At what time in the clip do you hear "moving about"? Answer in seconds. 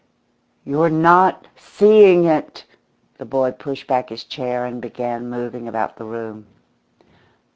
5.29-5.97